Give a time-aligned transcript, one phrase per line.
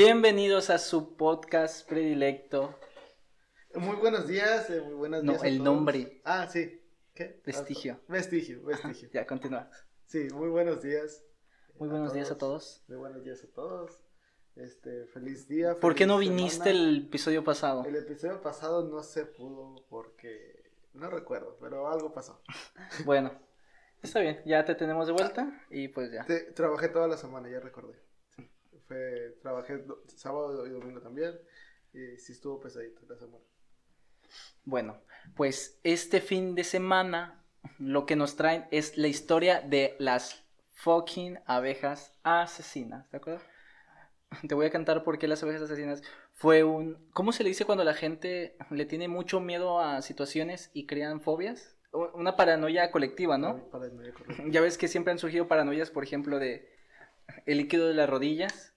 [0.00, 2.78] Bienvenidos a su podcast predilecto.
[3.76, 5.36] Muy buenos días, eh, muy buenos días.
[5.38, 5.64] No, a el todos.
[5.64, 6.20] nombre.
[6.22, 6.82] Ah, sí.
[7.14, 7.40] ¿Qué?
[7.46, 7.98] Vestigio.
[8.02, 9.08] Ah, Vestigio, vestigio.
[9.14, 9.70] Ya, continúa.
[10.04, 11.24] Sí, muy buenos días.
[11.78, 12.84] Muy buenos días a todos.
[12.88, 14.02] Muy buenos días a todos.
[14.54, 15.80] Este, feliz día.
[15.80, 17.82] ¿Por qué no viniste el episodio pasado?
[17.86, 22.42] El episodio pasado no se pudo porque no recuerdo, pero algo pasó.
[23.06, 23.32] Bueno,
[24.02, 26.26] está bien, ya te tenemos de vuelta y pues ya.
[26.26, 27.94] Te- trabajé toda la semana, ya recordé.
[28.88, 31.38] Fue, trabajé do- sábado y domingo también.
[31.92, 33.44] Y sí estuvo pesadito la semana.
[34.64, 35.00] Bueno,
[35.34, 37.42] pues este fin de semana
[37.78, 43.40] lo que nos traen es la historia de las fucking abejas asesinas, ¿de acuerdo?
[44.46, 46.02] Te voy a cantar por qué las abejas asesinas
[46.34, 47.08] fue un...
[47.12, 51.20] ¿Cómo se le dice cuando la gente le tiene mucho miedo a situaciones y crean
[51.20, 51.76] fobias?
[51.92, 53.70] Una paranoia colectiva, ¿no?
[53.70, 54.42] Para el medio correcto.
[54.48, 56.68] Ya ves que siempre han surgido paranoias, por ejemplo, de
[57.46, 58.74] el líquido de las rodillas,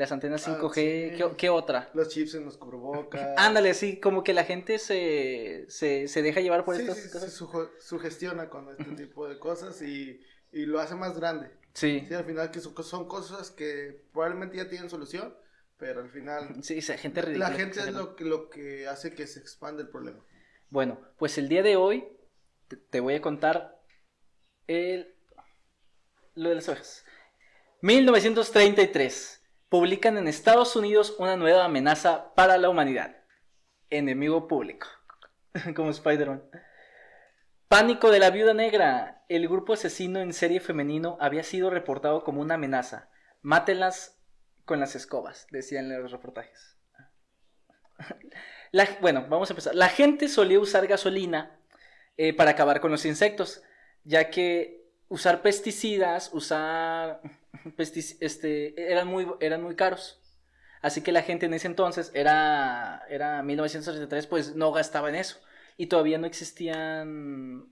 [0.00, 1.16] las antenas Ah, 5G, sí.
[1.16, 1.90] ¿qué, qué otra?
[1.94, 3.28] Los chips en los cubrebocas.
[3.36, 7.08] Ándale, sí, como que la gente se, se, se deja llevar por sí, estas sí,
[7.08, 10.20] se sujo- sugestiona con este tipo de cosas y,
[10.52, 11.50] y lo hace más grande.
[11.74, 15.36] Sí, Sí, al final que son, cosas que probablemente ya tienen solución,
[15.76, 17.50] pero al final sí, gente ridícula.
[17.50, 20.24] la gente es lo que, lo que hace que se expande el problema.
[20.70, 22.08] Bueno, pues el día de hoy
[22.68, 23.80] te, te voy a contar
[24.66, 25.14] el,
[26.34, 27.04] lo de las abejas.
[27.82, 29.39] 1933.
[29.70, 33.16] Publican en Estados Unidos una nueva amenaza para la humanidad.
[33.88, 34.88] Enemigo público.
[35.76, 36.42] Como Spider-Man.
[37.68, 39.24] Pánico de la viuda negra.
[39.28, 43.10] El grupo asesino en serie femenino había sido reportado como una amenaza.
[43.42, 44.20] Mátenlas
[44.64, 46.76] con las escobas, decían los reportajes.
[48.72, 49.76] La- bueno, vamos a empezar.
[49.76, 51.60] La gente solía usar gasolina
[52.16, 53.62] eh, para acabar con los insectos,
[54.02, 57.20] ya que usar pesticidas, usar
[57.76, 60.20] este, eran muy, eran muy caros.
[60.82, 65.38] Así que la gente en ese entonces, era, era 1933, pues no gastaba en eso.
[65.76, 67.66] Y todavía no existían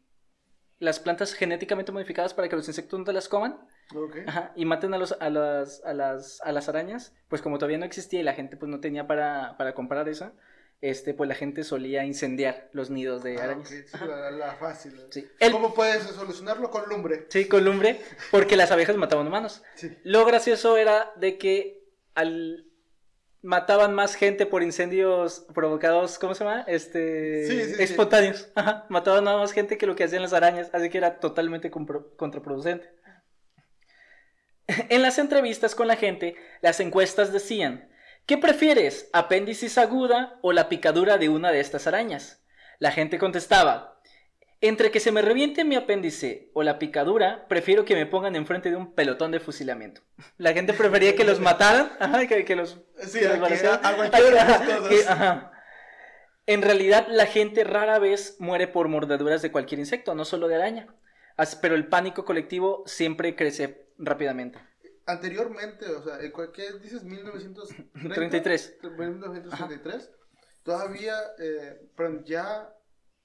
[0.78, 3.58] las plantas genéticamente modificadas para que los insectos no te las coman.
[4.26, 7.78] Ajá, y maten a, los, a, las, a, las, a las arañas, pues como todavía
[7.78, 10.32] no existía y la gente pues no tenía para, para comprar eso,
[10.80, 13.68] este, pues la gente solía incendiar los nidos de Ah, arañas.
[13.68, 14.92] sí, la, la fácil.
[15.10, 15.26] Sí.
[15.40, 17.26] El- ¿Cómo puedes solucionarlo con lumbre?
[17.30, 18.00] Sí, con lumbre,
[18.30, 19.62] porque las abejas mataban humanos.
[19.74, 19.96] Sí.
[20.04, 21.82] Lo gracioso era de que
[22.14, 22.64] al
[23.40, 26.64] mataban más gente por incendios provocados, ¿cómo se llama?
[26.66, 28.48] Este Sí, sí, espontáneos.
[28.56, 31.70] Ajá, mataban nada más gente que lo que hacían las arañas, así que era totalmente
[31.70, 32.88] contraproducente.
[34.90, 37.88] En las entrevistas con la gente, las encuestas decían,
[38.28, 42.44] ¿qué prefieres, apéndicis aguda o la picadura de una de estas arañas?
[42.78, 44.00] La gente contestaba,
[44.60, 48.70] entre que se me reviente mi apéndice o la picadura, prefiero que me pongan enfrente
[48.70, 50.02] de un pelotón de fusilamiento.
[50.36, 52.78] La gente prefería que los mataran, ajá, que, que los...
[53.00, 53.80] Sí, que los a que- balacearan.
[53.86, 54.88] a cualquiera de las Ajá, cosas.
[54.88, 55.52] que- ajá.
[56.46, 60.54] En realidad, la gente rara vez muere por mordeduras de cualquier insecto, no solo de
[60.54, 60.86] araña.
[61.60, 64.58] Pero el pánico colectivo siempre crece rápidamente.
[65.08, 67.02] Anteriormente, o sea, ¿en cuál- ¿qué dices?
[67.02, 68.14] 1933.
[68.14, 68.76] 33.
[68.82, 70.10] 1933.
[70.62, 72.70] Todavía, eh, pero ya,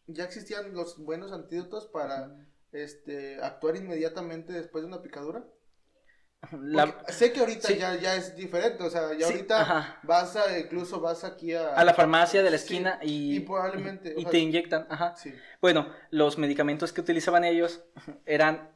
[0.07, 2.31] ya existían los buenos antídotos para
[2.71, 5.43] este, actuar inmediatamente después de una picadura.
[6.61, 7.77] La- sé que ahorita sí.
[7.77, 9.99] ya, ya es diferente, o sea, ya Sí, ahorita ajá.
[10.03, 11.73] vas a, incluso vas aquí a...
[11.75, 14.87] a la farmacia de la Sí, esquina y, y probablemente, y sea, te inyectan.
[14.89, 15.15] Ajá.
[15.17, 15.33] Sí.
[15.61, 17.83] Bueno, los medicamentos que utilizaban ellos
[18.25, 18.71] eran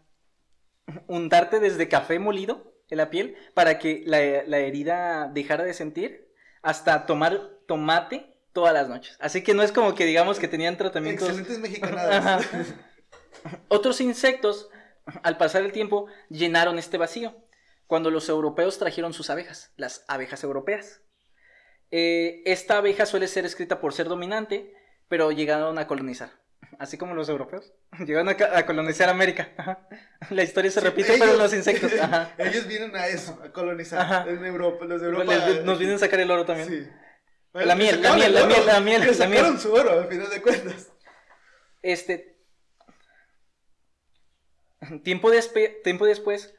[1.07, 6.27] untarte desde café molido en la piel para que la, la herida dejara de sentir
[6.61, 9.17] hasta tomar tomate todas las noches.
[9.19, 11.27] Así que no es como que digamos que tenían tratamientos.
[11.29, 12.47] Excelentes mexicanadas.
[13.67, 14.69] Otros insectos,
[15.23, 17.35] al pasar el tiempo, llenaron este vacío
[17.85, 21.01] cuando los europeos trajeron sus abejas, las abejas europeas.
[21.91, 24.73] Eh, esta abeja suele ser escrita por ser dominante,
[25.07, 26.31] pero llegaron a colonizar.
[26.79, 27.73] Así como los europeos.
[28.05, 29.49] Llegaron a, colonizar América.
[29.57, 29.87] Ajá.
[30.29, 31.91] La historia se Sí, repite, pero los insectos.
[32.02, 32.34] Ajá.
[32.37, 33.99] Ellos vienen a eso, a colonizar.
[33.99, 34.25] Ajá.
[34.29, 35.25] En Europa, los de Europa.
[35.25, 36.67] Les- nos vienen a sacar el oro también.
[36.69, 36.87] Sí.
[37.53, 39.59] La miel, la miel, el la miel, la miel, la sacaron miel.
[39.59, 40.91] su oro, al final de cuentas.
[41.81, 42.37] Este.
[45.03, 46.53] Tiempo, despe- tiempo después,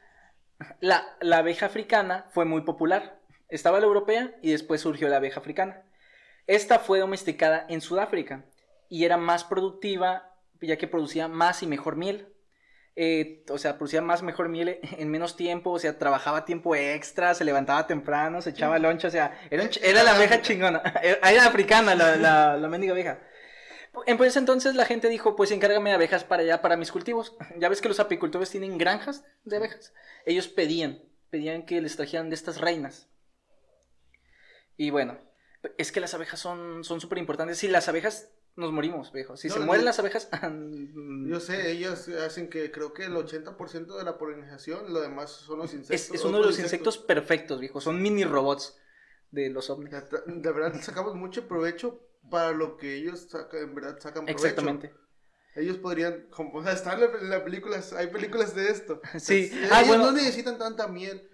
[0.81, 3.17] la, la abeja africana fue muy popular.
[3.47, 5.83] Estaba la europea y después surgió la abeja africana.
[6.47, 8.43] Esta fue domesticada en Sudáfrica
[8.89, 10.25] y era más productiva
[10.61, 12.33] ya que producía más y mejor miel.
[12.95, 17.33] Eh, o sea, producía más mejor miel en menos tiempo, o sea, trabajaba tiempo extra,
[17.33, 20.81] se levantaba temprano, se echaba loncha, o sea, era, un ch- era la abeja chingona,
[21.01, 23.21] era, africana la, la, la mendiga abeja.
[24.17, 27.35] Pues entonces la gente dijo, pues encárgame de abejas para allá, para mis cultivos.
[27.57, 29.93] Ya ves que los apicultores tienen granjas de abejas.
[30.25, 33.09] Ellos pedían, pedían que les trajeran de estas reinas.
[34.77, 35.17] Y bueno,
[35.77, 37.57] es que las abejas son súper importantes.
[37.57, 39.35] Si las abejas nos morimos, viejo.
[39.37, 40.29] Si No, se no, mueren las abejas.
[41.27, 45.59] Yo sé, ellos hacen que creo que el 80% de la polinización, lo demás son
[45.59, 46.15] los insectos.
[46.15, 46.95] es, uno de los insectos.
[46.95, 47.81] insectos perfectos, viejo.
[47.81, 48.77] Son mini robots
[49.31, 49.91] de los ovnis.
[49.91, 54.45] La- De verdad sacamos mucho provecho para lo que ellos sacan, en verdad sacan provecho.
[54.47, 54.93] Exactamente.
[55.55, 59.01] Ellos podrían, como o sea, está en la, en la película, hay películas de esto.
[59.19, 59.49] Sí.
[59.51, 60.05] Ellos Ah, bueno.
[60.05, 61.27] no necesitan tanta miel,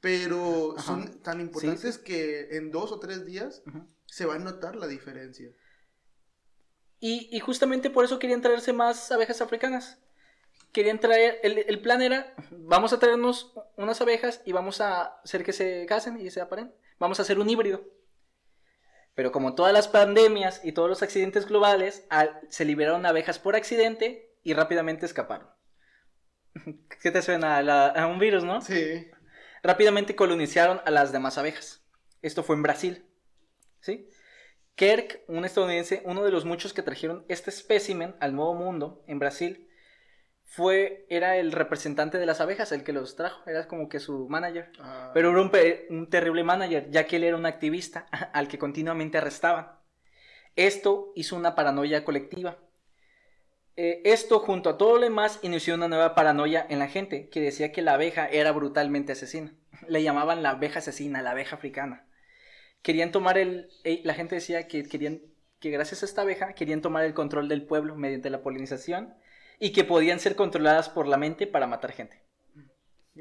[0.00, 0.86] pero Ajá.
[0.86, 3.62] son tan importantes que en dos o tres días
[4.06, 5.50] se va a notar la diferencia.
[7.06, 9.98] Y, y justamente por eso querían traerse más abejas africanas.
[10.72, 15.44] Querían traer, el, el plan era, vamos a traernos unas abejas y vamos a hacer
[15.44, 16.74] que se casen y se aparen.
[16.98, 17.84] Vamos a hacer un híbrido.
[19.14, 23.54] Pero como todas las pandemias y todos los accidentes globales, al- se liberaron abejas por
[23.54, 25.48] accidente y rápidamente escaparon.
[27.02, 27.58] ¿Qué te suena?
[27.58, 28.62] A, la- a un virus, ¿no?
[28.62, 29.10] Sí.
[29.62, 31.84] rápidamente colonizaron a las demás abejas.
[32.22, 33.06] Esto fue en Brasil.
[33.80, 34.08] ¿Sí?
[34.74, 39.18] Kirk, un estadounidense, uno de los muchos que trajeron este espécimen al Nuevo Mundo en
[39.18, 39.68] Brasil,
[40.44, 44.28] fue, era el representante de las abejas, el que los trajo, era como que su
[44.28, 44.70] manager.
[44.78, 45.40] Ah, Pero era
[45.90, 49.72] un, terrible manager, ya que él era un activista al que continuamente arrestaban.
[50.56, 52.58] Esto hizo una paranoia colectiva.
[53.76, 57.40] Eh, esto, junto a todo lo demás, inició una nueva paranoia en la gente, que
[57.40, 59.52] decía que la abeja era brutalmente asesina.
[59.88, 62.06] Le llamaban la abeja asesina, la abeja africana.
[62.84, 63.70] Querían tomar el...
[63.82, 65.20] eh, La gente decía que querían
[65.58, 69.14] que gracias a esta abeja querían tomar el control del pueblo mediante la polinización
[69.58, 72.22] y que podían ser controladas por la mente para matar gente.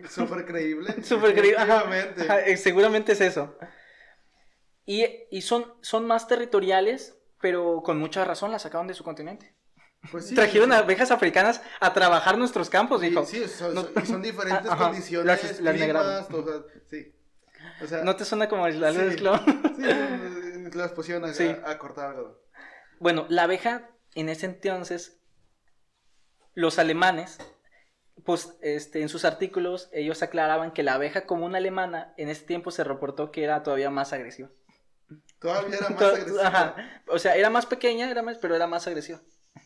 [0.09, 1.01] Súper creíble.
[1.03, 1.57] Súper creíble.
[1.57, 2.21] Ajá, Efectivamente.
[2.23, 3.55] ajá, eh, seguramente es eso.
[4.85, 9.55] Y, y son, son más territoriales, pero con mucha razón las sacaron de su continente.
[10.11, 10.75] Pues sí, Trajeron sí.
[10.75, 13.25] abejas africanas a trabajar nuestros campos, Sí, dijo.
[13.25, 17.13] sí, son, No- son- diferentes Ajá, condiciones, las- las climas, o sea, sí.
[17.83, 18.99] O sea, ¿No te suena como el Sí.
[19.01, 19.39] esclavo?
[19.75, 21.55] sí, las pusieron a, Sí.
[21.65, 22.37] a, cortar algodón.
[22.99, 25.19] Bueno, la abeja en ese entonces,
[26.53, 27.39] los alemanes,
[28.23, 32.71] pues este, en sus artículos, ellos aclaraban que la abeja común alemana en ese tiempo
[32.71, 34.49] se reportó que era todavía más agresiva.
[35.39, 36.47] Todavía era más agresiva.
[36.47, 36.75] ajá.
[37.07, 39.19] O sea, era más pequeña, era más, pero era más agresiva.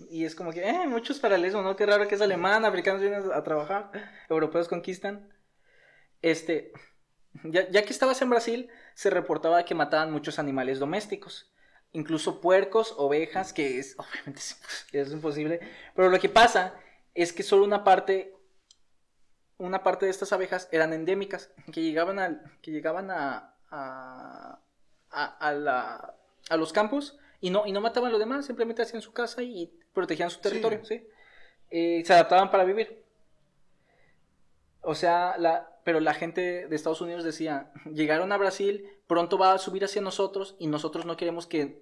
[0.10, 1.76] Y es como que, eh, muchos paralelismos, ¿no?
[1.76, 3.92] Qué raro que es alemán, africanos vienen a trabajar,
[4.30, 5.30] europeos conquistan.
[6.22, 6.72] Este,
[7.44, 11.52] ya, ya que estabas en Brasil, se reportaba que mataban muchos animales domésticos,
[11.94, 14.60] incluso puercos, ovejas, que es, obviamente, es,
[14.92, 15.60] es imposible.
[15.96, 16.74] Pero lo que pasa
[17.14, 18.34] es que solo una parte,
[19.58, 24.60] una parte de estas abejas eran endémicas, que llegaban, al, que llegaban a, a,
[25.10, 26.14] a, a la-
[26.50, 29.44] a los campos y no, y no mataban a los demás, simplemente hacían su casa
[29.44, 31.06] y protegían su territorio, ¿sí?
[31.70, 33.04] Eh, se adaptaban para vivir.
[34.82, 39.54] O sea, la, pero la gente de Estados Unidos decía, llegaron a Brasil, pronto va
[39.54, 41.82] a subir hacia nosotros y nosotros no queremos que,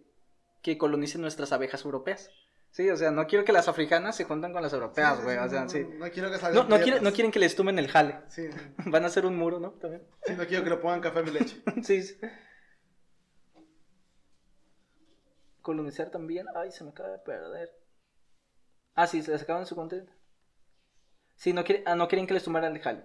[0.62, 2.30] que colonicen nuestras abejas europeas.
[2.70, 5.36] Sí, o sea, no quiero que las africanas se junten con las europeas, güey.
[5.40, 5.80] sí, o sea, no, sí.
[5.98, 7.02] No quiero que No, salgan no, quiere- piedras.
[7.02, 8.20] no quieren que les tumen el jale.
[8.28, 8.48] Sí.
[8.86, 9.72] Van a hacer un muro, ¿no?
[9.72, 10.04] También.
[10.24, 11.64] Sí, no quiero que le pongan café a mi leche.
[11.84, 12.16] Sí, sí.
[15.64, 16.46] Colonizar también.
[16.56, 17.72] Ay, se me acaba de perder.
[18.94, 20.14] Ah, sí, se les acaban su contenido.
[21.36, 23.04] Sí, no, quiere- ah, no quieren que les tomaran el jale.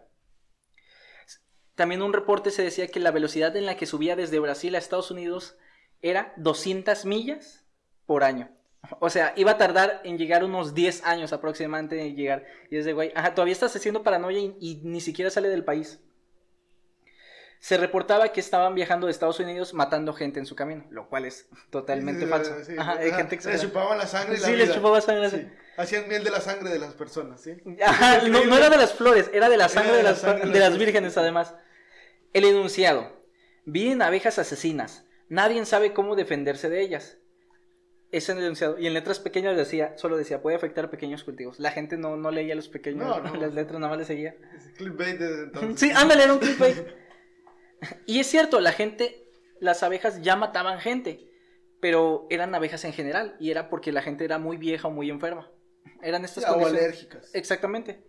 [1.80, 4.78] También un reporte se decía que la velocidad en la que subía desde Brasil a
[4.78, 5.56] Estados Unidos
[6.02, 7.64] era 200 millas
[8.04, 8.50] por año.
[8.98, 12.44] O sea, iba a tardar en llegar unos 10 años aproximadamente en llegar.
[12.70, 15.64] Y es de, güey, ajá, todavía estás haciendo paranoia y, y ni siquiera sale del
[15.64, 16.00] país.
[17.60, 21.24] Se reportaba que estaban viajando de Estados Unidos matando gente en su camino, lo cual
[21.24, 22.54] es totalmente Sí, falso.
[22.62, 24.74] sí, Ajá, hay gente chupaban la sangre y la Sí, les vida.
[24.76, 25.30] chupaba sangre.
[25.30, 27.56] Sí, Hacían miel de la sangre de las personas, ¿sí?
[27.82, 30.18] Ajá, no, no era de las flores, era de la sangre de de la las,
[30.20, 31.54] sangre de de las las vírgenes además.
[32.32, 33.24] El enunciado.
[33.64, 35.06] Vienen abejas asesinas.
[35.28, 37.18] Nadie sabe cómo defenderse de ellas.
[38.10, 38.78] Ese es el enunciado.
[38.78, 41.60] Y en letras pequeñas decía, solo decía, puede afectar a pequeños cultivos.
[41.60, 43.36] La gente no, no leía los pequeños, No, no.
[43.36, 44.34] las letras nada más le seguía.
[44.56, 45.78] Es clickbait desde entonces.
[45.80, 46.76] Sí, ándale, era un clickbait.
[48.06, 49.28] Y es cierto, la gente,
[49.60, 51.30] las abejas ya mataban gente,
[51.80, 55.08] pero eran abejas en general, y era porque la gente era muy vieja o muy
[55.08, 55.50] enferma.
[56.02, 57.30] Eran estas o alérgicas.
[57.34, 58.02] Exactamente.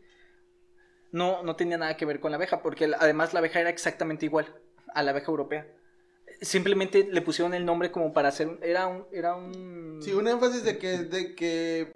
[1.11, 4.25] No, no tenía nada que ver con la abeja, porque además la abeja era exactamente
[4.25, 4.47] igual
[4.93, 5.67] a la abeja europea.
[6.41, 10.27] Simplemente le pusieron el nombre como para hacer, un- era un, era un, Sí, un
[10.27, 11.91] énfasis de que, de que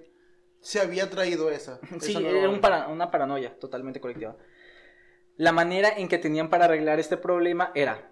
[0.60, 1.80] se había traído esa.
[2.00, 4.36] Sí, esa era un para- una paranoia totalmente colectiva.
[5.38, 8.12] La manera en que tenían para arreglar este problema era,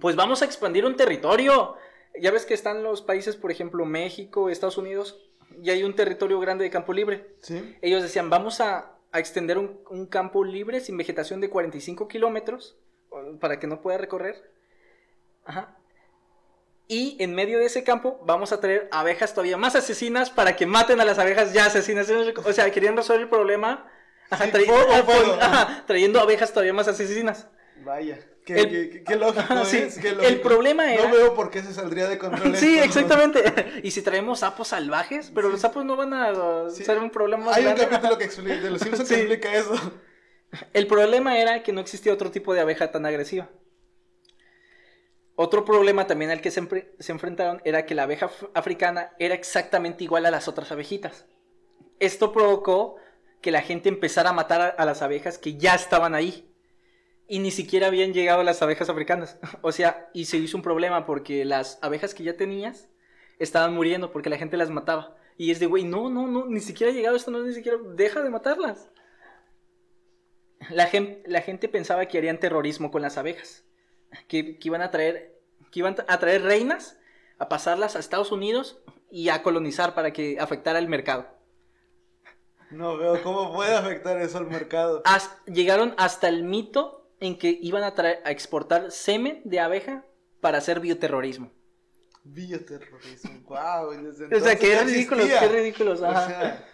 [0.00, 1.76] pues vamos a expandir un territorio.
[2.20, 5.30] Ya ves que están los países, por ejemplo, México, Estados Unidos,
[5.62, 7.36] y hay un territorio grande de campo libre.
[7.40, 7.76] Sí.
[7.80, 12.76] Ellos decían, vamos a, a extender un, un campo libre sin vegetación de 45 kilómetros
[13.40, 14.50] para que no pueda recorrer.
[15.44, 15.76] Ajá.
[16.86, 20.66] Y en medio de ese campo vamos a traer abejas todavía más asesinas para que
[20.66, 22.08] maten a las abejas ya asesinas.
[22.44, 23.88] O sea, querían resolver el problema
[24.28, 25.32] ajá, Sí, tra- fuego, ajá, fuego.
[25.40, 27.48] ajá, trayendo abejas todavía más asesinas.
[27.84, 28.18] Vaya.
[28.44, 29.78] Qué, El- qué- qué- qué lógico sí.
[29.78, 32.84] es, qué El problema era- No veo por qué se saldría de control Sí, esto.
[33.00, 33.80] exactamente.
[33.82, 36.84] Y si traemos sapos salvajes, pero los sapos no van a Sí.
[36.84, 37.88] ser un problema más Hay un grande.
[37.88, 39.74] capítulo que explica, de los Simpsons que explica eso.
[40.72, 43.48] El problema era que no existía otro tipo de abeja tan agresiva.
[45.36, 46.66] Otro problema también al que se,
[46.98, 51.24] se enfrentaron era que la abeja af- africana era exactamente igual a las otras abejitas.
[51.98, 52.96] Esto provocó
[53.40, 56.49] que la gente empezara a matar a, a las abejas que ya estaban ahí.
[57.32, 59.38] Y ni siquiera habían llegado las abejas africanas.
[59.62, 62.88] O sea, y se hizo un problema porque las abejas que ya tenías
[63.38, 65.16] estaban muriendo porque la gente las mataba.
[65.36, 67.78] Y es de, güey, no, no, no, ni siquiera ha llegado esto, no, ni siquiera,
[67.94, 68.90] deja de matarlas.
[70.70, 73.64] La, gen- la gente pensaba que harían terrorismo con las abejas,
[74.26, 76.98] que, que iban a traer, que iban a traer reinas,
[77.38, 81.28] a pasarlas a Estados Unidos y a colonizar para que afectara el mercado.
[82.70, 85.02] No veo cómo puede afectar eso al mercado.
[85.46, 87.94] Llegaron hasta el mito en que iban a
[88.30, 90.04] exportar semen de abeja
[90.40, 91.50] para hacer bioterrorismo.
[92.24, 93.40] Bioterrorismo.
[93.46, 93.90] Wow.
[94.02, 96.00] Desde O sea, qué ridículos, qué ridículos.
[96.00, 96.26] O ajá.
[96.26, 96.68] sea,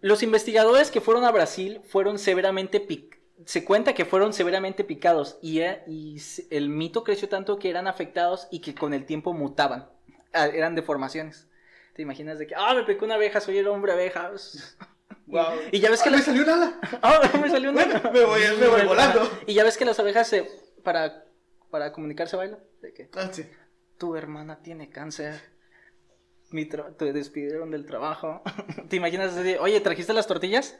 [0.00, 5.38] Los investigadores que fueron a Brasil fueron severamente pic- se cuenta que fueron severamente picados
[5.42, 5.60] y,
[6.16, 9.88] s- el mito creció tanto que eran afectados y que con el tiempo mutaban.
[10.32, 11.46] Eran deformaciones.
[11.94, 14.30] ¿Te imaginas de que, ah, me picó una abeja, soy el hombre abeja?
[15.30, 15.58] wow.
[15.72, 16.78] Y ya ves que ¡Ah, me las- salió un ala!
[17.02, 17.72] Ah, me salió.
[17.72, 19.30] Bueno, me voy- me voy volando.
[19.46, 20.48] Y ya ves que las abejas se
[20.82, 21.24] para
[21.70, 22.58] para comunicarse bailan.
[22.82, 23.44] De que Ah, sí.
[23.98, 25.40] tu hermana tiene cáncer.
[26.50, 28.42] Mi tra- te despidieron del trabajo.
[28.88, 29.54] ¿Te imaginas así?
[29.60, 30.76] Oye, ¿trajiste las tortillas?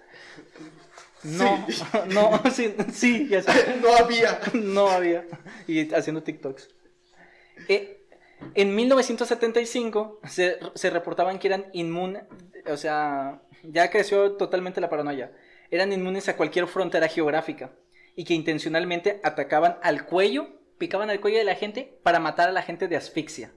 [1.23, 1.83] No, Sí.
[2.09, 3.77] no, sí, sí, ya sé.
[3.81, 4.41] No había.
[4.55, 5.27] No había.
[5.69, 6.69] Y haciendo TikToks.
[7.69, 8.05] Eh,
[8.55, 12.25] en 1975 se, se reportaban que eran inmunes,
[12.67, 15.33] o sea, ya creció totalmente la paranoia.
[15.71, 17.73] Eran inmunes a cualquier frontera geográfica
[18.17, 20.49] y que intencionalmente atacaban al cuello,
[20.79, 23.53] picaban al cuello de la gente para matar a la gente de asfixia.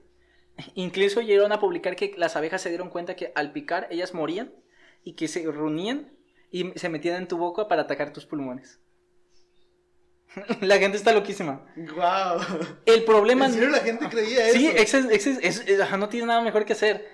[0.74, 4.52] Incluso llegaron a publicar que las abejas se dieron cuenta que al picar ellas morían
[5.02, 6.12] y que se reunían
[6.50, 8.78] y se metían en tu boca para atacar tus pulmones.
[10.60, 11.64] La gente está loquísima.
[11.76, 12.40] Wow.
[12.86, 14.58] El problema ¿En serio la gente creía eso?
[14.58, 15.26] Sí, es- es-
[15.68, 17.08] es- no tiene nada mejor que hacer.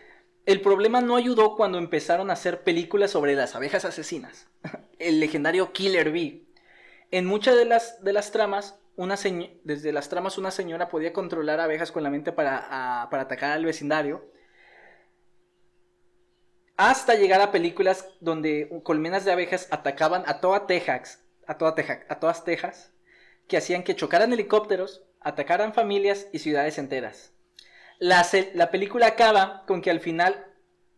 [0.50, 4.48] El problema no ayudó cuando empezaron a hacer películas sobre las abejas asesinas.
[4.98, 6.44] El legendario Killer Bee.
[7.12, 9.14] En muchas de las, de las tramas, una
[9.62, 13.64] desde las tramas una señora podía controlar abejas con la mente para, para atacar al
[13.64, 14.28] vecindario.
[16.76, 22.00] Hasta llegar a películas donde colmenas de abejas atacaban a toda Texas, a toda Texas,
[22.08, 22.90] a todas Texas,
[23.46, 27.34] que hacían que chocaran helicópteros, atacaran familias y ciudades enteras.
[28.00, 30.46] La, la película acaba con que al final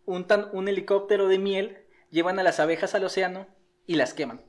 [0.07, 3.47] untan un helicóptero de miel, llevan a las abejas al océano
[3.87, 4.41] y las queman.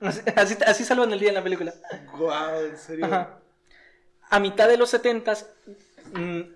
[0.34, 1.72] Así, así, salvan el día en la película.
[2.18, 3.06] Wow, en serio.
[3.06, 3.38] Ajá.
[4.28, 5.48] A mitad de los setentas,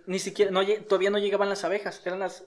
[0.07, 2.45] ni siquiera, no, todavía no llegaban las abejas, eran las...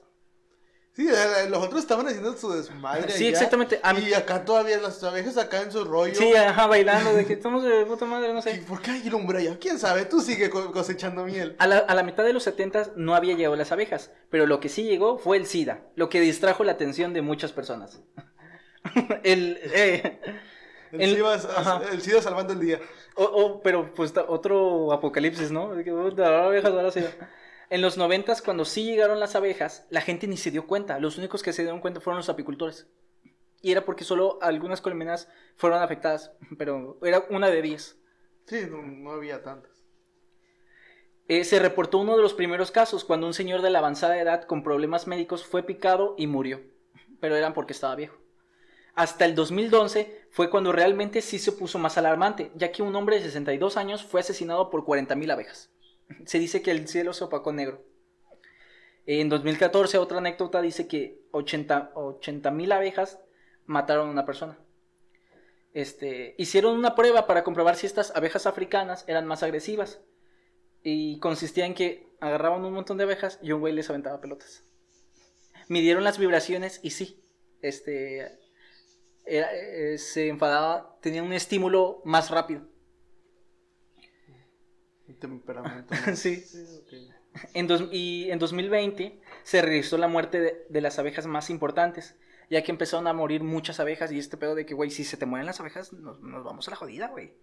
[0.96, 3.10] Sí, eh, los otros estaban haciendo su desmadre.
[3.12, 3.80] Sí, allá, exactamente.
[3.84, 6.16] A mí- Y acá todavía las abejas acá en su rollo.
[6.16, 8.64] Sí, ajá, bailando, de que estamos de puta madre, no ¿Y sé.
[8.68, 9.58] ¿Por qué hay lumbre allá?
[9.60, 10.04] ¿Quién sabe?
[10.06, 11.56] Tú sigue co- cosechando miel.
[11.60, 14.60] A la, a la mitad de los 70 no había llegado las abejas, pero lo
[14.60, 18.02] que sí llegó fue el SIDA, lo que distrajo la atención de muchas personas.
[19.24, 20.20] el, eh,
[20.92, 22.80] El, El- SIDA, el SIDA salvando el día.
[23.16, 25.76] o- o- pero pues otro apocalipsis, ¿no?
[25.76, 27.12] De que, abejas, ahora SIDA.
[27.70, 31.00] En los 90 cuando sí llegaron las abejas, la gente ni se dio cuenta.
[31.00, 32.88] Los únicos que se dieron cuenta fueron los apicultores.
[33.62, 37.98] Y era porque solo algunas colmenas fueron afectadas, pero era una de 10.
[38.46, 39.84] Sí, no, no había tantas.
[41.28, 44.46] Eh, se reportó uno de los primeros casos cuando un señor de la avanzada edad
[44.46, 46.62] con problemas médicos fue picado y murió,
[47.20, 48.18] pero eran porque estaba viejo.
[48.96, 53.18] Hasta el 2011 fue cuando realmente sí se puso más alarmante, ya que un hombre
[53.18, 55.70] de 62 años fue asesinado por 40.000 abejas.
[56.26, 57.84] Se dice que el cielo se opacó negro.
[59.06, 63.20] En 2014 otra anécdota dice que 80 mil abejas
[63.66, 64.58] mataron a una persona.
[65.74, 70.02] Este, hicieron una prueba para comprobar si estas abejas africanas eran más agresivas.
[70.84, 74.64] Y consistía en que agarraban un montón de abejas y un güey les aventaba pelotas.
[75.68, 77.24] Midieron las vibraciones y sí,
[77.62, 78.40] este,
[79.26, 82.62] eh, se enfadaba, tenía un estímulo más rápido.
[85.14, 85.94] Temperamento.
[86.08, 86.16] ¿no?
[86.16, 86.44] Sí.
[87.54, 92.16] En dos- y en 2020 se registró la muerte de, de las abejas más importantes,
[92.50, 95.18] ya que empezaron a morir muchas abejas y este pedo de que, güey, si se
[95.18, 97.34] te mueren las abejas, nos, nos vamos a la jodida, güey.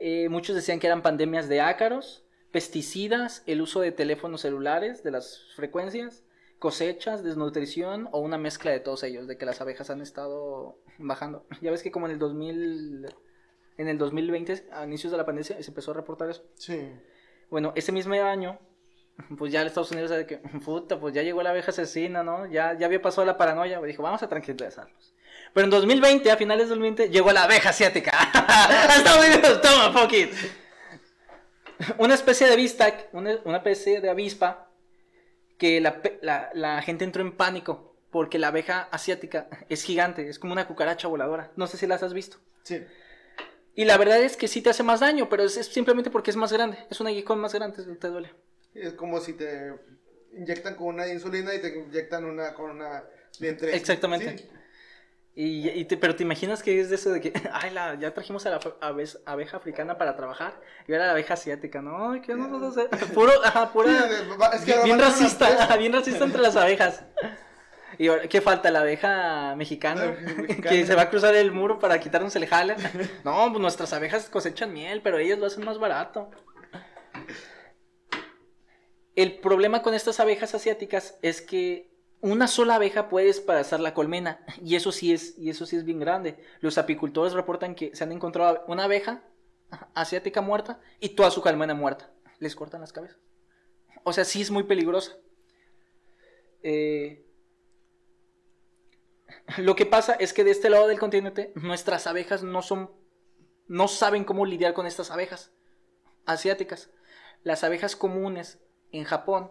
[0.00, 5.10] Eh, muchos decían que eran pandemias de ácaros, pesticidas, el uso de teléfonos celulares, de
[5.12, 6.24] las frecuencias,
[6.58, 11.46] cosechas, desnutrición o una mezcla de todos ellos, de que las abejas han estado bajando.
[11.60, 13.06] Ya ves que como en el 2000,
[13.76, 16.44] en el 2020, a inicios de la pandemia, se empezó a reportar eso.
[16.56, 16.90] Sí.
[17.50, 18.58] Bueno, ese mismo año,
[19.38, 22.46] pues ya Estados Unidos de que, puta, pues ya llegó la abeja asesina, ¿no?
[22.46, 25.14] Ya, ya había pasado la paranoia, dijo, vamos a tranquilizarlos.
[25.52, 28.10] Pero en 2020, a finales de 2020, llegó la abeja asiática.
[28.96, 30.32] Estados Unidos, toma, fuck it.
[31.98, 34.68] Una especie de avispa, una, una especie de avispa,
[35.58, 40.38] que la, la- la gente entró en pánico, porque la abeja asiática es gigante, es
[40.38, 41.50] como una cucaracha voladora.
[41.56, 42.38] No sé si las has visto.
[42.62, 42.82] Sí.
[43.76, 46.30] Y la verdad es que sí te hace más daño, pero es, es simplemente porque
[46.30, 46.78] es más grande.
[46.90, 48.32] Es un aguijón más grande, te- duele.
[48.74, 49.72] Es como si te
[50.36, 53.02] inyectan con una insulina y te inyectan una con una
[53.38, 53.74] tres.
[53.74, 54.38] Exactamente.
[54.38, 54.48] Sí.
[55.36, 58.14] Y, y te- pero te imaginas que es de eso de que, ay, la, ya
[58.14, 62.20] trajimos a la abe- abeja africana para trabajar y ahora la abeja asiática, ¿no?
[62.22, 63.08] ¿Qué nos vas a hacer?
[63.14, 64.08] Puro, ajá, pura,
[64.54, 67.02] Es que bien, una racista, bien racista entre las abejas.
[67.98, 68.70] Y ¿qué falta?
[68.70, 70.70] La abeja mexicana, La abeja mexicana.
[70.70, 72.76] que se va a cruzar el muro para quitarnos el jale.
[73.24, 76.30] No, pues nuestras abejas cosechan miel, pero ellas lo hacen más barato.
[79.14, 81.88] El problema con estas abejas asiáticas es que
[82.20, 85.84] una sola abeja puede desplazar la colmena y eso sí es y eso sí es
[85.84, 86.36] bien grande.
[86.60, 89.22] Los apicultores reportan que se han encontrado una abeja
[89.94, 92.10] asiática muerta y toda su colmena muerta.
[92.40, 93.18] Les cortan las cabezas.
[94.02, 95.12] O sea, sí es muy peligrosa.
[96.62, 97.23] Eh,
[99.58, 102.90] lo que pasa es que de este lado del continente nuestras abejas no son
[103.66, 105.52] no saben cómo lidiar con estas abejas
[106.26, 106.90] asiáticas.
[107.42, 108.58] Las abejas comunes
[108.92, 109.50] en Japón,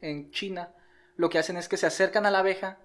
[0.00, 0.74] en China,
[1.16, 2.78] lo que hacen es que se acercan a la abeja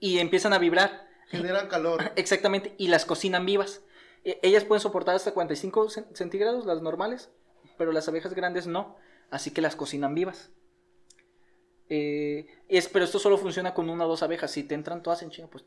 [0.00, 1.06] y empiezan a vibrar.
[1.28, 2.12] Generan calor.
[2.16, 3.82] Exactamente, y las cocinan vivas.
[4.24, 7.30] E- Ellas pueden soportar hasta 45 cen- centígrados, las normales,
[7.76, 8.96] pero las abejas grandes no,
[9.30, 10.50] así que las cocinan vivas.
[11.88, 14.50] Eh, es, pero esto solo funciona con una o dos abejas.
[14.50, 15.64] Si te entran todas en chinga, pues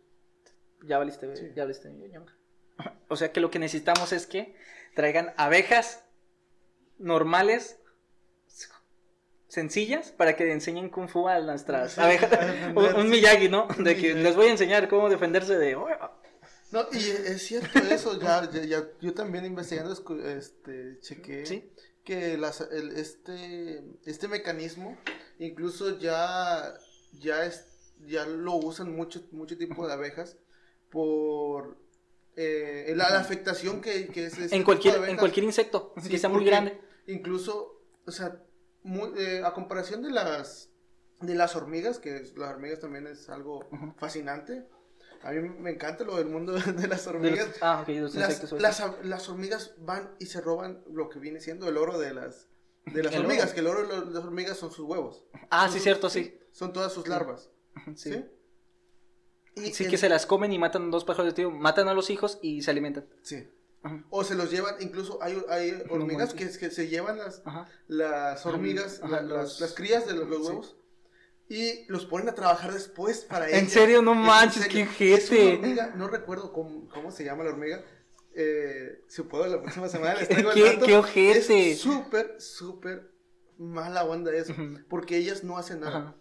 [0.83, 1.51] ya valiste, Sí.
[1.55, 1.89] ya valiste.
[3.09, 4.55] O sea que lo que necesitamos es que
[4.95, 6.03] traigan abejas
[6.97, 7.77] normales,
[9.47, 12.29] sencillas, para que enseñen Kung Fu a nuestras Sí, abejas.
[12.75, 13.67] un, un Miyagi, ¿no?
[13.79, 15.75] De que les voy a enseñar cómo defenderse de...
[15.75, 15.87] "Oh,
[16.71, 19.91] No, y es cierto eso, ya, ya, ya- yo también investigando
[20.23, 21.71] este, chequé Sí.
[22.05, 24.97] que las, el- este, este mecanismo
[25.39, 26.73] incluso ya,
[27.13, 27.65] ya, es,
[28.05, 30.37] ya lo usan mucho, mucho tipo de abejas
[30.89, 31.77] por
[32.35, 36.17] eh, la, la afectación que, que es este en cualquier, en cualquier insecto Sí, que
[36.17, 36.79] sea muy grande.
[37.07, 38.41] Incluso, o sea,
[38.83, 40.69] muy- eh, a comparación de las,
[41.21, 44.65] de las hormigas, que es- las hormigas también es algo fascinante.
[45.21, 47.47] A mí me encanta lo del mundo de las De hormigas.
[47.47, 48.61] los- ah, los Las, insectos.
[48.61, 52.47] las, las hormigas van y se roban lo que viene siendo el oro de las,
[52.85, 53.53] de las ¿El hormigas, oro?
[53.53, 55.25] que el oro de las hormigas son sus huevos.
[55.49, 56.39] ah, Son sí, sus- cierto, sí.
[56.51, 57.49] Son todas sus larvas.
[57.95, 58.25] Sí, ¿Sí?
[59.55, 61.51] Y Sí, en- que se las comen y matan dos pájaros de tiro.
[61.51, 63.05] Matan a los hijos y se alimentan.
[63.21, 63.47] sí.
[63.81, 64.03] Ajá.
[64.09, 67.65] O se los llevan, incluso hay, hay hormigas que, que se llevan las, Ajá.
[67.87, 70.47] las hormigas, Ajá, la- las, los- las crías de los, los sí.
[70.49, 70.75] huevos,
[71.47, 73.71] y los ponen a trabajar después para ¿En ellas.
[73.71, 74.01] serio?
[74.01, 74.85] No En manches, serio.
[74.97, 75.53] qué ojete.
[75.53, 77.81] hormiga, no recuerdo cómo, cómo se llama la hormiga.
[78.35, 80.85] Eh, si puedo, la próxima semana les ¿Qué- traigo el qué- dato.
[80.85, 81.71] qué ojete?
[81.71, 83.11] Es súper, súper
[83.57, 84.53] mala onda eso.
[84.89, 85.97] Porque ellas no hacen nada.
[85.99, 86.15] Ajá.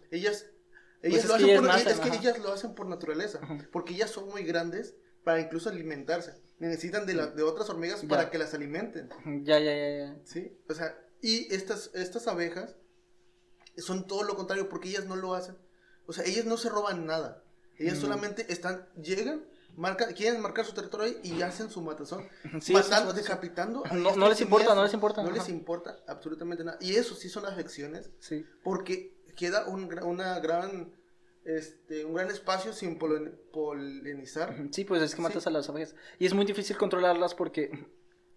[1.01, 1.35] Ellas, Pues lo
[1.71, 3.39] hacen por, es que ellas lo hacen por naturaleza.
[3.71, 6.33] Porque ellas son muy grandes para incluso alimentarse.
[6.59, 8.07] Necesitan de, la- de otras hormigas Ya.
[8.09, 9.09] para que las alimenten.
[9.43, 10.15] Ya, ya, ya, ya.
[10.25, 10.57] ¿Sí?
[10.69, 12.75] O sea, y estas, estas abejas
[13.77, 15.55] son todo lo contrario porque ellas no lo hacen.
[16.05, 17.43] O sea, ellas no se roban nada.
[17.77, 18.01] Ellas Mm.
[18.01, 19.45] solamente están, llegan,
[19.77, 22.27] marcan, quieren marcar su territorio ahí y hacen su matazón.
[22.59, 23.83] Sí, matando, eso es- decapitando.
[23.93, 25.37] No- no les importa, no les importa, No ajá.
[25.37, 26.77] les importa absolutamente nada.
[26.81, 28.45] Y eso sí son afecciones Sí.
[28.63, 30.91] porque queda un, una gran,
[31.45, 34.55] este, un gran espacio sin polinizar.
[34.71, 35.49] Sí, pues es que matas Sí.
[35.49, 35.95] a las abejas.
[36.19, 37.71] Y es muy difícil controlarlas porque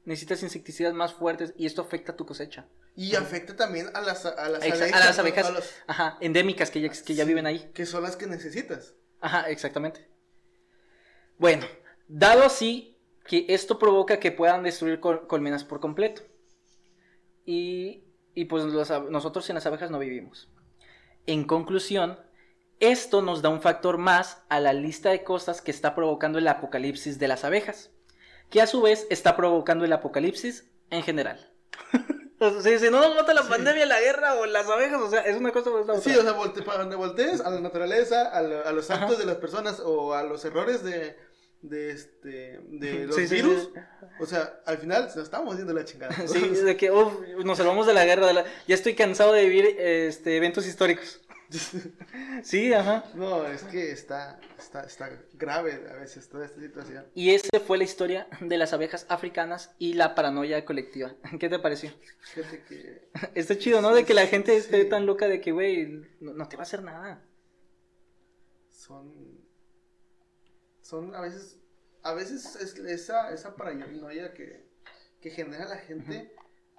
[0.04, 2.66] necesitas insecticidas más fuertes y esto afecta tu cosecha.
[2.94, 5.02] Y afecta también a las, a las Exa- abejas.
[5.02, 7.70] a las abejas a los- Ajá, endémicas que ya, que ya Sí, viven ahí.
[7.74, 8.94] Que son las que necesitas.
[9.20, 10.08] Ajá, exactamente.
[11.38, 11.66] Bueno,
[12.08, 16.22] dado así que esto provoca que puedan destruir col- colmenas por completo.
[17.44, 20.48] Y, y pues los nosotros sin las abejas no vivimos.
[21.26, 22.18] En conclusión,
[22.80, 26.48] esto nos da un factor más a la lista de cosas que está provocando el
[26.48, 27.90] apocalipsis de las abejas,
[28.50, 31.50] que a su vez está provocando el apocalipsis en general.
[32.44, 33.48] O sea, si no nos mata la Sí.
[33.50, 36.02] pandemia, la guerra o las abejas, o sea, es una cosa o es la otra.
[36.12, 39.10] Sí, o sea, volte- para donde voltees, a la naturaleza, a, la- a los actos
[39.12, 39.18] Ajá.
[39.20, 41.16] de las personas o a los errores de,
[41.62, 43.70] de este de los Sí, virus.
[43.74, 43.80] sí.
[44.20, 46.14] O sea, al final nos estamos yendo la chingada.
[46.26, 48.26] Sí, de que uf, nos salvamos de la guerra.
[48.26, 51.20] de la- Ya estoy cansado de vivir este, eventos históricos.
[52.42, 53.04] Sí, ajá.
[53.14, 57.06] No, es que está, está, está grave a veces toda esta situación.
[57.14, 61.14] Y esa fue la historia de las abejas africanas y la paranoia colectiva.
[61.38, 61.90] ¿Qué te pareció?
[62.34, 63.94] Fíjate que Está chido, ¿no?
[63.94, 65.86] De que la gente esté tan loca de que, güey,
[66.20, 67.22] no, no te va a hacer nada.
[68.70, 69.41] son,
[70.92, 71.56] son a veces,
[72.02, 74.66] a veces es- esa, esa paranoia que,
[75.22, 76.34] que genera la gente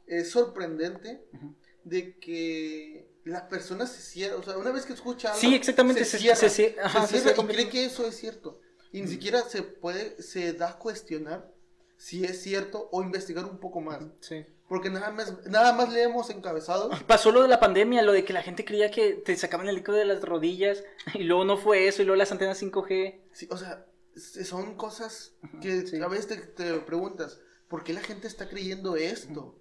[0.06, 1.56] es sorprendente Ujú.
[1.84, 6.06] de que la persona se cierra, o sea, una vez que escucha algo, Sí, exactamente,
[6.06, 8.60] se- cierra, se cier- ajá, se se cierra y cree que eso es cierto.
[8.92, 11.52] Y ni siquiera se puede, se da a cuestionar
[11.98, 14.04] si es cierto o investigar un poco más.
[14.20, 14.46] Sí.
[14.70, 17.02] Porque nada más, nada más leemos encabezados.
[17.04, 19.76] Pasó lo de la pandemia, lo de que la gente creía que te sacaban el
[19.76, 20.84] líquido de las rodillas
[21.16, 23.22] y luego no fue eso y luego las antenas 5G.
[23.32, 26.02] Sí, o sea, son cosas que sí.
[26.02, 29.56] a veces te, te preguntas, ¿por qué la gente está creyendo esto?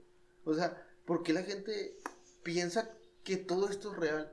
[0.45, 1.97] O sea, ¿por qué la gente
[2.43, 2.91] piensa
[3.25, 4.33] que todo esto es real?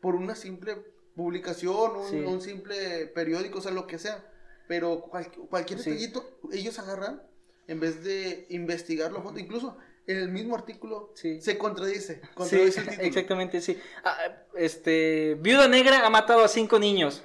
[0.00, 0.76] Por una simple
[1.16, 2.16] publicación, un, Sí.
[2.16, 4.24] un simple periódico, o sea, lo que sea.
[4.68, 5.90] Pero cual- cualquier Sí.
[5.90, 7.22] detallito, ellos agarran
[7.66, 9.40] en vez de investigarlo a fondo.
[9.40, 11.40] Incluso en el mismo artículo Sí.
[11.40, 12.20] se contradice.
[12.34, 13.06] Contradice el título.
[13.08, 13.78] exactamente, sí.
[14.04, 14.16] Ah,
[14.54, 17.22] este, Viuda Negra ha matado a cinco niños.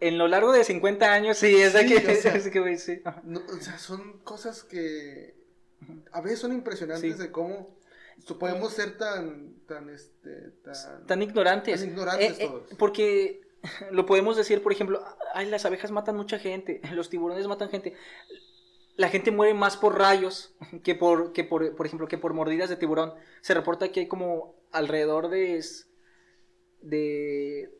[0.00, 2.78] En lo largo de 50 años, sí, es de Sí, que, o sea, es que,
[2.78, 3.02] sí.
[3.22, 5.34] No, o sea, son cosas que
[6.12, 7.22] a veces son impresionantes Sí.
[7.22, 7.76] de cómo
[8.38, 11.80] podemos ser tan, tan, este, tan, Tan ignorantes.
[11.80, 12.68] Tan ignorantes Eh, eh, todos.
[12.78, 13.40] porque
[13.90, 15.02] lo podemos decir, por ejemplo,
[15.34, 17.94] ay, las abejas matan mucha gente, los tiburones matan gente.
[18.96, 22.68] La gente muere más por rayos que por, que por, por ejemplo, que por mordidas
[22.68, 23.14] de tiburón.
[23.40, 25.28] Se reporta que hay como alrededor
[26.82, 27.70] de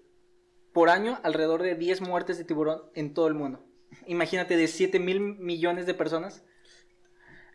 [0.72, 3.64] por año, alrededor de 10 muertes de tiburón en todo el mundo.
[4.06, 6.42] Imagínate, de 7 mil millones de personas.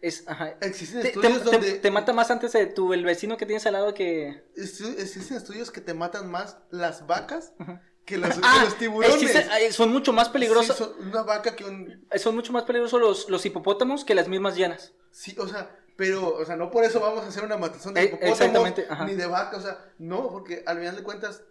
[0.01, 0.55] Es, ajá.
[0.61, 3.45] Existen Te, te- estudios te- donde te mata más antes de tu, el vecino que
[3.45, 4.43] tienes al lado que...
[4.55, 7.79] existen estudios que te matan más las vacas Ujú.
[8.05, 9.47] que, las- que Ah, los tiburones.
[9.73, 10.75] son mucho más peligrosos.
[10.77, 14.27] Sí, son una vaca que un son mucho más peligrosos los, los hipopótamos que las
[14.27, 14.93] mismas llanas.
[15.11, 18.01] sí, o sea, pero o sea, no por eso vamos a hacer una matazón de
[18.01, 18.73] Eh, hipopótamos
[19.07, 21.41] ni de vaca, o sea, no, porque al final de cuentas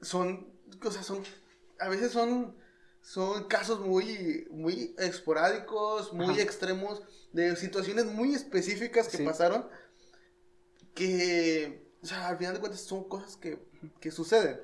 [0.00, 1.22] son o sea, son
[1.78, 2.56] a veces son
[3.02, 6.42] son casos muy muy esporádicos, muy Ajá.
[6.42, 7.02] extremos
[7.32, 9.24] de situaciones muy específicas que Sí.
[9.24, 9.68] pasaron
[10.94, 13.58] que o sea, al final de cuentas son cosas que,
[14.00, 14.60] que suceden.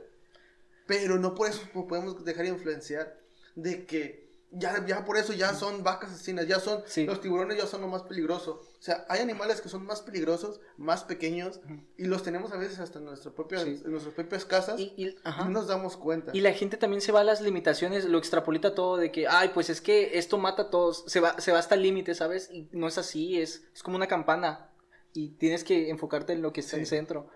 [0.87, 3.19] Pero no por eso po- podemos dejar de influenciar
[3.57, 7.07] de que ya, ya por eso ya son vacas asesinas, ya son Sí.
[7.07, 8.61] los tiburones ya son lo más peligroso.
[8.79, 11.61] O sea, hay animales que son más peligrosos, más pequeños
[11.97, 13.81] y los tenemos a veces hasta en, nuestra propia, Sí.
[13.85, 15.17] en nuestras propias casas y, Y,
[15.49, 16.33] nos damos cuenta.
[16.35, 19.51] Y la gente también se va a las limitaciones, lo extrapolita todo de que, ay,
[19.55, 22.51] pues es que esto mata a todos, se va, se va hasta el límite, ¿sabes?
[22.53, 24.69] Y no es así, es, es como una campana
[25.15, 26.97] y tienes que enfocarte en lo que está en Sí.
[26.97, 27.29] centro.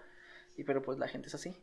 [0.57, 1.55] Y pero pues la gente es así.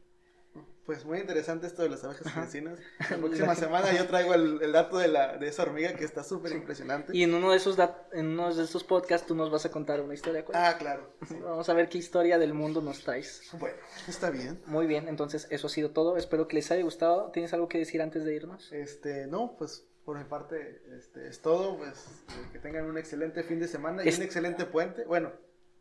[0.86, 2.78] Pues muy interesante esto de las abejas asesinas.
[3.10, 6.24] La próxima semana yo traigo el, el dato de, la, de esa hormiga que está
[6.26, 7.16] súper impresionante.
[7.16, 9.72] Y en uno de esos dat- en uno de estos podcasts tú nos vas a
[9.72, 10.44] contar una historia.
[10.44, 10.58] ¿cuál?
[10.62, 11.10] Ah, claro.
[11.26, 11.36] sí.
[11.42, 13.44] Vamos a ver qué historia del mundo nos traes.
[13.54, 13.78] Bueno,
[14.10, 14.60] está bien.
[14.66, 16.18] Muy bien, entonces eso ha sido todo.
[16.18, 17.32] Espero que les haya gustado.
[17.32, 18.70] ¿Tienes algo que decir antes de irnos?
[18.74, 21.78] Este, no, pues por mi parte este, es todo.
[21.78, 25.06] Pues eh, que tengan un excelente fin de semana y Es- un excelente puente.
[25.06, 25.32] Bueno,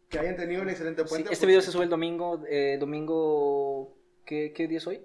[0.08, 1.32] que hayan tenido un excelente Sí, puente.
[1.32, 5.00] este video se sube el domingo, eh, domingo, ¿qué, qué día es hoy?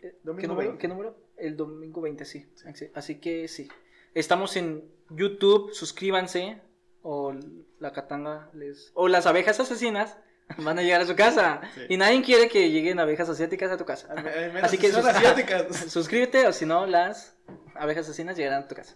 [0.00, 0.68] Eh, Domingo ¿Qué número?
[0.70, 0.80] 20.
[0.80, 1.16] ¿Qué número?
[1.36, 2.46] El domingo 20, sí.
[2.66, 3.68] Así- Así que sí.
[4.14, 6.58] Estamos en YouTube, suscríbanse.
[7.02, 7.34] O
[7.80, 8.92] la catanga les...
[8.94, 10.16] O las abejas asesinas
[10.58, 11.60] van a llegar a su casa.
[11.74, 11.80] Sí.
[11.88, 14.14] Y nadie quiere que lleguen abejas asiáticas a tu casa.
[14.62, 15.76] Así que sus- asiáticas.
[15.90, 17.36] suscríbete o si no, las
[17.74, 18.94] abejas asesinas llegarán a tu casa.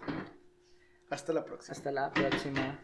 [1.10, 1.72] Hasta la próxima.
[1.72, 2.78] Hasta la próxima.